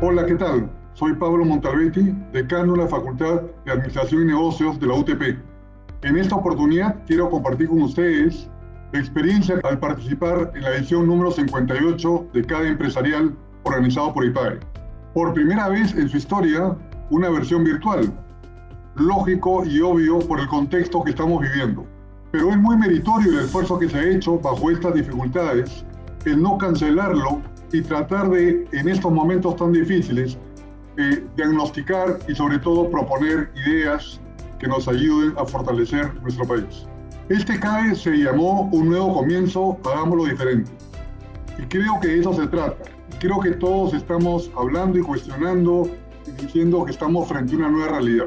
[0.00, 0.70] Hola, ¿qué tal?
[0.94, 5.36] Soy Pablo Montalbetti, decano de la Facultad de Administración y Negocios de la UTP.
[6.02, 8.48] En esta oportunidad quiero compartir con ustedes
[8.92, 13.34] la experiencia al participar en la edición número 58 de CADE Empresarial
[13.64, 14.60] organizado por IPAE.
[15.14, 16.76] Por primera vez en su historia,
[17.10, 18.12] una versión virtual.
[18.94, 21.84] Lógico y obvio por el contexto que estamos viviendo.
[22.30, 25.84] Pero es muy meritorio el esfuerzo que se ha hecho bajo estas dificultades,
[26.28, 27.40] el no cancelarlo
[27.72, 30.38] y tratar de, en estos momentos tan difíciles,
[30.96, 34.20] eh, diagnosticar y sobre todo proponer ideas
[34.58, 36.86] que nos ayuden a fortalecer nuestro país.
[37.28, 40.70] Este CAE se llamó Un nuevo comienzo, hagámoslo diferente.
[41.58, 42.76] Y creo que de eso se trata.
[43.20, 45.90] Creo que todos estamos hablando y cuestionando
[46.26, 48.26] y diciendo que estamos frente a una nueva realidad.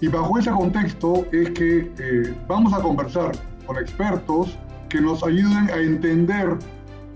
[0.00, 3.32] Y bajo ese contexto es que eh, vamos a conversar
[3.66, 4.56] con expertos
[4.88, 6.56] que nos ayuden a entender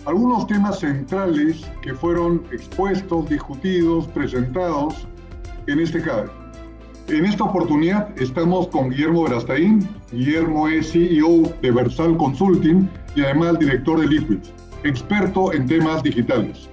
[0.04, 5.06] algunos temas centrales que fueron expuestos, discutidos, presentados
[5.66, 6.30] en este CADE.
[7.08, 9.88] En esta oportunidad estamos con Guillermo Verastaín.
[10.10, 14.38] Guillermo es CEO de Versal Consulting y además director de Liquid,
[14.84, 16.68] experto en temas digitales.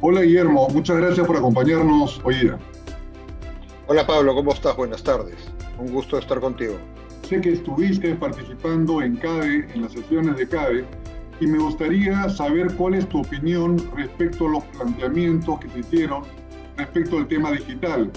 [0.00, 2.58] Hola Guillermo, muchas gracias por acompañarnos hoy día.
[3.86, 4.76] Hola Pablo, ¿cómo estás?
[4.76, 5.36] Buenas tardes.
[5.78, 6.74] Un gusto estar contigo.
[7.32, 10.84] Sé que estuviste participando en CADE, en las sesiones de CADE,
[11.40, 16.24] y me gustaría saber cuál es tu opinión respecto a los planteamientos que se hicieron
[16.76, 18.10] respecto al tema digital.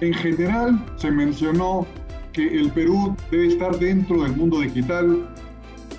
[0.00, 1.84] En general se mencionó
[2.32, 5.28] que el Perú debe estar dentro del mundo digital,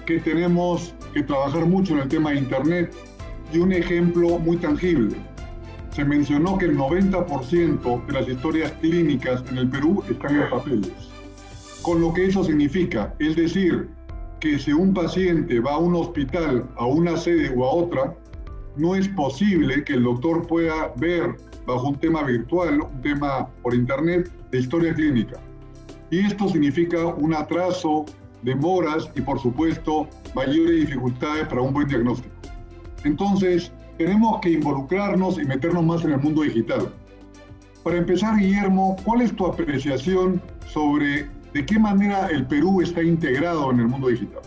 [0.05, 2.95] que tenemos que trabajar mucho en el tema de Internet
[3.51, 5.17] y un ejemplo muy tangible.
[5.91, 11.14] Se mencionó que el 90% de las historias clínicas en el Perú están en papeles.
[11.85, 13.89] Con lo que eso significa, es decir,
[14.39, 18.17] que si un paciente va a un hospital, a una sede o a otra,
[18.75, 21.35] no es posible que el doctor pueda ver
[21.67, 25.39] bajo un tema virtual, un tema por internet, de historia clínica.
[26.09, 28.05] Y esto significa un atraso,
[28.41, 32.33] demoras y por supuesto mayores dificultades para un buen diagnóstico.
[33.03, 36.91] Entonces, tenemos que involucrarnos y meternos más en el mundo digital.
[37.83, 43.71] Para empezar, Guillermo, ¿cuál es tu apreciación sobre ¿De qué manera el Perú está integrado
[43.71, 44.41] en el mundo digital?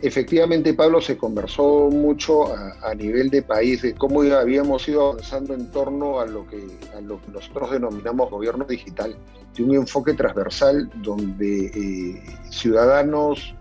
[0.00, 5.72] Efectivamente, Pablo, se conversó mucho a, nivel de país de cómo habíamos ido avanzando en
[5.72, 6.64] torno a lo, que,
[7.32, 9.16] nosotros denominamos gobierno digital,
[9.56, 13.52] de un enfoque transversal donde eh, ciudadanos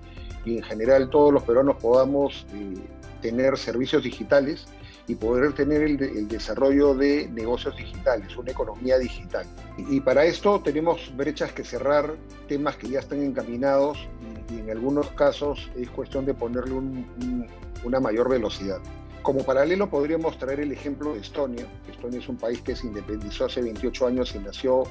[0.46, 2.75] y en general todos los peruanos podamos eh,
[3.19, 4.68] tener servicios digitales
[5.09, 9.43] y poder tener el, desarrollo de negocios digitales, una economía digital.
[9.75, 12.13] Y, para esto tenemos brechas que cerrar,
[12.47, 13.97] temas que ya están encaminados
[14.51, 16.75] y, en algunos casos es cuestión de ponerle
[17.83, 18.79] una mayor velocidad.
[19.23, 21.65] Como paralelo podríamos traer el ejemplo de Estonia.
[21.89, 24.83] Estonia es un país que se independizó hace 28 años y nació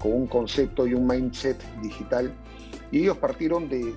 [0.00, 2.32] con un concepto y un mindset digital
[2.90, 3.94] y ellos partieron de,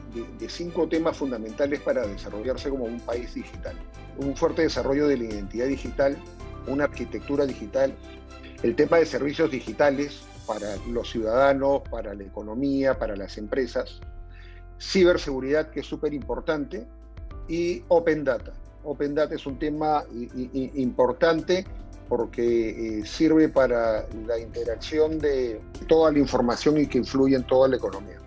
[0.48, 3.76] cinco temas fundamentales para desarrollarse como un país digital.
[4.18, 6.18] Un fuerte desarrollo de la identidad digital,
[6.68, 7.96] una arquitectura digital,
[8.62, 14.00] el tema de servicios digitales para los ciudadanos, para la economía, para las empresas,
[14.80, 16.86] ciberseguridad que es súper importante
[17.48, 18.54] y Open Data.
[18.84, 20.04] Open Data es un tema
[20.76, 21.66] importante
[22.10, 27.68] porque eh, sirve para la interacción de toda la información y que influye en toda
[27.70, 28.20] la economía.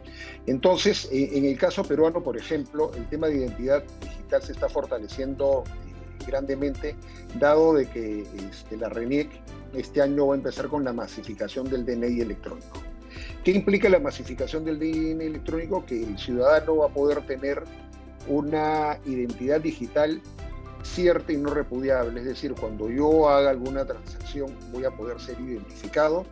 [0.46, 5.64] Entonces, en el caso peruano, por ejemplo, el tema de identidad digital se está fortaleciendo
[5.66, 6.96] eh, grandemente,
[7.38, 9.30] dado de que este, la RENIEC
[9.74, 12.82] este año va a empezar con la masificación del DNI electrónico.
[13.44, 15.84] ¿Qué implica la masificación del DNI electrónico?
[15.84, 17.62] Que el ciudadano va a poder tener
[18.28, 20.20] una identidad digital
[20.82, 25.38] cierta y no repudiable, es decir, cuando yo haga alguna transacción voy a poder ser
[25.40, 26.24] identificado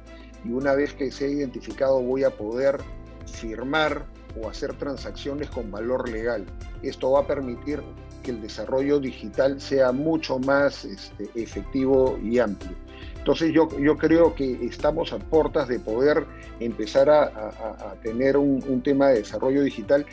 [0.45, 2.79] y una vez que sea identificado voy a poder
[3.27, 4.07] firmar
[4.41, 6.45] o hacer transacciones con valor legal.
[6.83, 7.83] Esto va a permitir
[8.23, 12.75] que el desarrollo digital sea mucho más este, efectivo y amplio.
[13.19, 16.27] Entonces yo, yo creo que estamos a puertas de poder
[16.61, 20.05] empezar a, tener un, tema de desarrollo digital,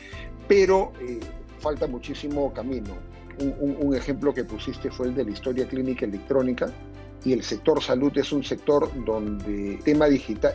[0.48, 1.20] pero eh,
[1.58, 2.94] falta muchísimo camino.
[3.38, 6.70] Un, un, ejemplo que pusiste fue el de la historia clínica electrónica
[7.24, 10.54] y el sector salud es un sector donde tema digital,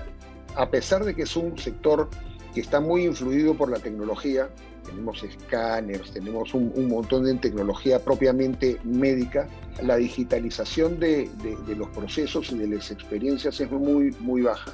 [0.55, 2.09] a pesar de que es un sector
[2.57, 4.49] que está muy influido por la tecnología.
[4.83, 9.47] Tenemos escáneres, tenemos un, montón de tecnología propiamente médica.
[9.83, 11.29] La digitalización de,
[11.77, 14.71] los procesos y de las experiencias es muy, muy baja.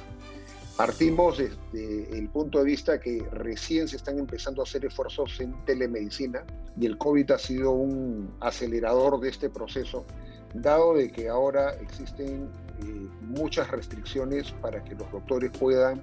[0.78, 5.52] Partimos desde el punto de vista que recién se están empezando a hacer esfuerzos en
[5.66, 6.42] telemedicina
[6.80, 10.06] y el COVID ha sido un acelerador de este proceso,
[10.54, 12.48] dado de que ahora existen
[12.82, 16.02] eh, muchas restricciones para que los doctores puedan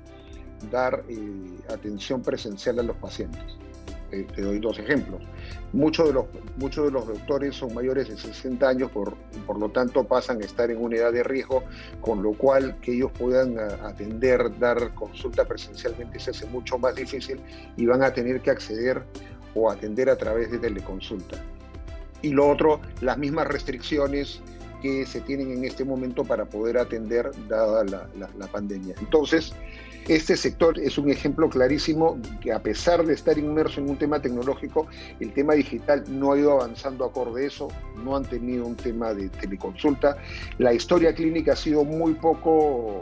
[0.70, 3.58] dar eh, atención presencial a los pacientes.
[4.10, 5.22] te doy dos ejemplos.
[5.74, 6.26] Muchos de, los,
[6.58, 9.16] muchos de los doctores son mayores de 60 años, por,
[9.48, 11.64] por lo tanto pasan a estar en una edad de riesgo,
[12.02, 17.40] con lo cual que ellos puedan atender, dar consulta presencialmente se hace mucho más difícil
[17.78, 19.04] y van a tener que acceder
[19.56, 21.38] o atender a través de teleconsulta.
[22.22, 24.42] Y lo otro, las mismas restricciones
[24.82, 28.96] que se tienen en este momento para poder atender dada la, la, pandemia.
[29.00, 29.54] Entonces,
[30.08, 34.22] este sector es un ejemplo clarísimo que a pesar de estar inmerso en un tema
[34.22, 34.88] tecnológico,
[35.20, 37.68] el tema digital no ha ido avanzando acorde a eso,
[38.04, 40.18] no han tenido un tema de teleconsulta.
[40.58, 43.00] La historia clínica ha sido muy poco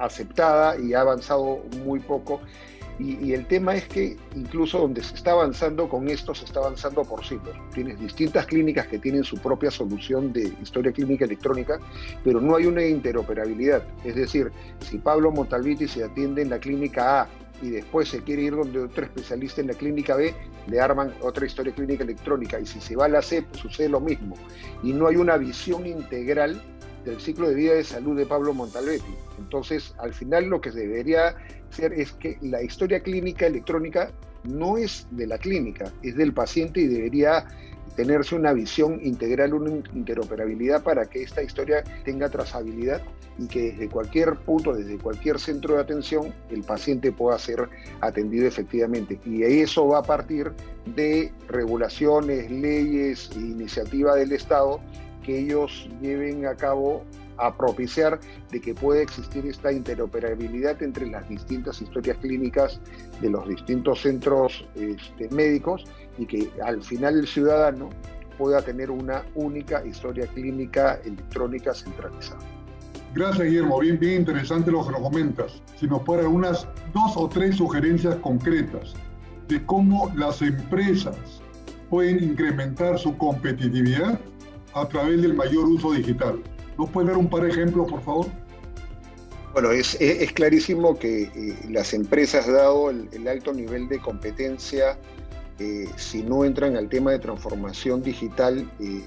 [0.00, 2.40] aceptada y ha avanzado muy poco
[3.00, 7.02] y, el tema es que incluso donde se está avanzando con esto, se está avanzando
[7.02, 7.56] por siglos.
[7.72, 11.78] Tienes distintas clínicas que tienen su propia solución de historia clínica electrónica,
[12.22, 13.82] pero no hay una interoperabilidad.
[14.04, 17.28] Es decir, si Pablo Montalviti se atiende en la clínica A
[17.62, 20.34] y después se quiere ir donde otro especialista en la clínica B,
[20.66, 22.60] le arman otra historia clínica electrónica.
[22.60, 24.36] Y si se va a la C, sucede lo mismo.
[24.82, 26.60] Y no hay una visión integral
[27.06, 29.14] del ciclo de vida de salud de Pablo Montalvetti.
[29.40, 31.34] Entonces, al final lo que debería
[31.70, 34.12] ser es que la historia clínica electrónica
[34.44, 37.46] no es de la clínica, es del paciente y debería
[37.96, 43.02] tenerse una visión integral, una interoperabilidad para que esta historia tenga trazabilidad
[43.38, 47.68] y que desde cualquier punto, desde cualquier centro de atención, el paciente pueda ser
[48.00, 49.18] atendido efectivamente.
[49.24, 50.52] Y eso va a partir
[50.94, 54.80] de regulaciones, leyes e iniciativa del Estado
[55.24, 57.04] que ellos lleven a cabo
[57.36, 62.80] a propiciar de que pueda existir esta interoperabilidad entre las distintas historias clínicas
[63.20, 65.84] de los distintos centros este, médicos
[66.18, 67.90] y que al final el ciudadano
[68.38, 72.40] pueda tener una única historia clínica electrónica centralizada.
[73.14, 73.80] Gracias, Guillermo.
[73.80, 75.62] Bien, bien interesante lo que nos comentas.
[75.78, 78.94] Si nos fueran unas dos o tres sugerencias concretas
[79.48, 81.16] de cómo las empresas
[81.90, 84.18] pueden incrementar su competitividad
[84.74, 86.40] a través del mayor uso digital.
[86.80, 88.26] ¿Nos puede dar un par de ejemplos, por favor?
[89.52, 89.98] Bueno, es,
[90.32, 94.96] clarísimo que eh, las empresas, dado el, alto nivel de competencia,
[95.58, 99.02] eh, si no entran al tema de transformación digital, eh,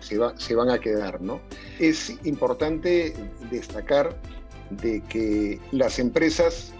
[0.00, 1.40] se, se van a quedar, ¿no?
[1.78, 3.14] Es importante
[3.50, 4.14] destacar
[4.68, 6.74] de que las empresas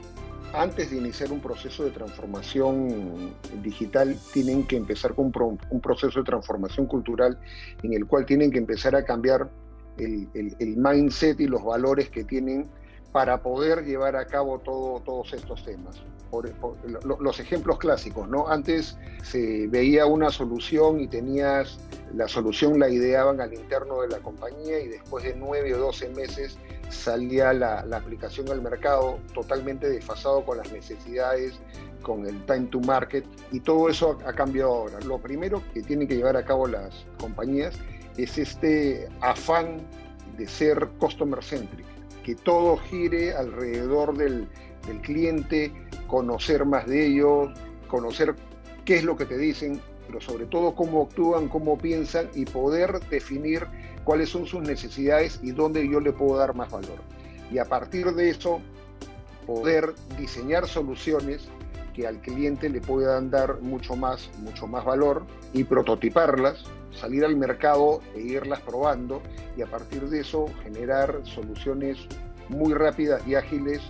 [0.52, 3.32] antes de iniciar un proceso de transformación
[3.62, 5.32] digital, tienen que empezar con
[5.70, 7.38] un proceso de transformación cultural
[7.84, 9.48] en el cual tienen que empezar a cambiar
[9.98, 12.68] el, mindset y los valores que tienen
[13.12, 16.02] para poder llevar a cabo todo, todos estos temas.
[17.18, 18.48] los ejemplos clásicos, ¿no?
[18.48, 21.78] Antes se veía una solución y tenías
[22.14, 26.08] la solución, la ideaban al interno de la compañía y después de nueve o doce
[26.10, 26.56] meses
[26.90, 31.58] salía la, aplicación al mercado totalmente desfasado con las necesidades,
[32.02, 35.00] con el time to market y todo eso ha cambiado ahora.
[35.00, 37.78] Lo primero que tienen que llevar a cabo las compañías
[38.16, 39.78] es este afán
[40.36, 41.86] de ser customer centric,
[42.22, 44.48] que todo gire alrededor del,
[44.86, 45.72] del cliente,
[46.06, 47.50] conocer más de ellos,
[47.88, 48.34] conocer
[48.84, 53.00] qué es lo que te dicen, pero sobre todo cómo actúan, cómo piensan y poder
[53.10, 53.66] definir
[54.04, 56.98] cuáles son sus necesidades y dónde yo le puedo dar más valor.
[57.52, 58.60] Y a partir de eso,
[59.46, 61.48] poder diseñar soluciones
[61.94, 67.36] que al cliente le puedan dar mucho más, mucho más valor y prototiparlas, salir al
[67.36, 69.22] mercado e irlas probando
[69.56, 71.98] y a partir de eso generar soluciones
[72.50, 73.80] muy rápidas y ágiles,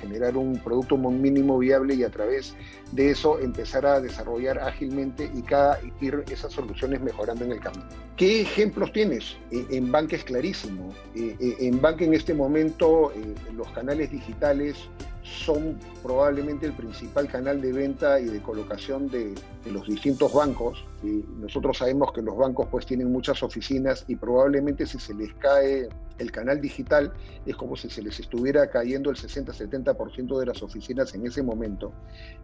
[0.00, 2.54] generar un producto mínimo viable y a través
[2.92, 7.84] de eso empezar a desarrollar ágilmente y cada ir esas soluciones mejorando en el camino.
[8.16, 9.36] ¿Qué ejemplos tienes?
[9.50, 10.92] E, en Bank es clarísimo.
[11.14, 14.76] E, e, en Bank en este momento eh, los canales digitales
[15.24, 20.84] son probablemente el principal canal de venta y de colocación de, los distintos bancos.
[21.04, 25.88] Nosotros sabemos que los bancos pues tienen muchas oficinas y probablemente si se les cae
[26.18, 27.12] el canal digital
[27.44, 31.92] es como si se les estuviera cayendo el 60-70% de las oficinas en ese momento.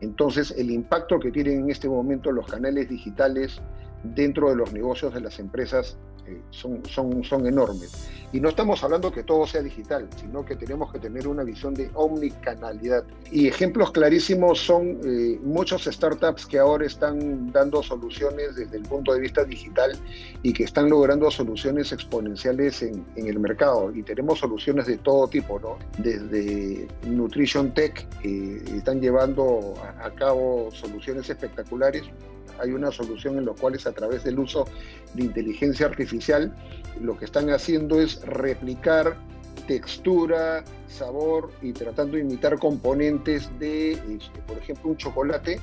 [0.00, 3.60] Entonces el impacto que tienen en este momento los canales digitales
[4.02, 8.08] dentro de los negocios de las empresas eh, son, son, son enormes.
[8.32, 11.74] Y no estamos hablando que todo sea digital, sino que tenemos que tener una visión
[11.74, 13.04] de omnicanalidad.
[13.32, 19.12] Y ejemplos clarísimos son eh, muchos startups que ahora están dando soluciones desde el punto
[19.12, 19.92] de vista digital
[20.42, 23.92] y que están logrando soluciones exponenciales en, el mercado.
[23.95, 25.78] Y tenemos soluciones de todo tipo, ¿no?
[25.99, 32.02] Desde Nutrition Tech, que están llevando a, cabo soluciones espectaculares
[32.59, 34.66] hay una solución en la cual a través del uso
[35.14, 36.54] de inteligencia artificial
[37.00, 39.16] lo que están haciendo es replicar
[39.66, 45.61] textura, sabor y tratando de imitar componentes de, este, por ejemplo, un chocolate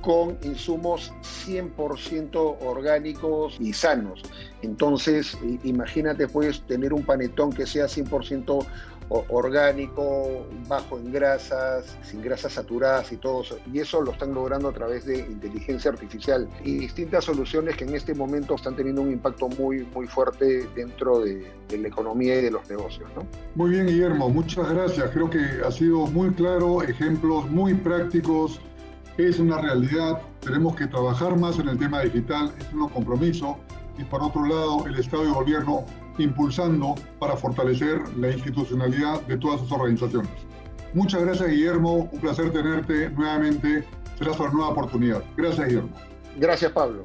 [0.00, 1.12] con insumos
[1.46, 4.22] 100% orgánicos y sanos.
[4.62, 8.66] Entonces, imagínate, puedes tener un panetón que sea 100%
[9.08, 13.58] orgánico, bajo en grasas, sin grasas saturadas y todo eso.
[13.72, 17.94] Y eso lo están logrando a través de inteligencia artificial y distintas soluciones que en
[17.94, 22.50] este momento están teniendo un impacto muy, muy fuerte dentro de, la economía y de
[22.50, 23.08] los negocios.
[23.14, 23.26] ¿no?
[23.54, 25.10] Muy bien, Guillermo, muchas gracias.
[25.10, 28.60] Creo que ha sido muy claro, ejemplos muy prácticos.
[29.18, 33.58] Es una realidad, tenemos que trabajar más en el tema digital, es un compromiso.
[33.98, 35.86] Y por otro lado, el Estado y el gobierno
[36.18, 40.30] impulsando para fortalecer la institucionalidad de todas sus organizaciones.
[40.92, 42.08] Muchas gracias, Guillermo.
[42.12, 43.84] Un placer tenerte nuevamente.
[44.18, 45.22] Será una nueva oportunidad.
[45.36, 45.90] Gracias, Guillermo.
[46.38, 47.04] Gracias, Pablo.